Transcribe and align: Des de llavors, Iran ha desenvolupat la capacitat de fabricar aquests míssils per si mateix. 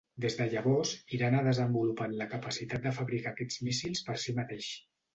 Des 0.23 0.35
de 0.37 0.45
llavors, 0.53 0.93
Iran 1.17 1.37
ha 1.37 1.43
desenvolupat 1.49 2.17
la 2.23 2.29
capacitat 2.33 2.87
de 2.89 2.97
fabricar 3.03 3.37
aquests 3.37 3.65
míssils 3.71 4.07
per 4.11 4.21
si 4.27 4.39
mateix. 4.43 4.77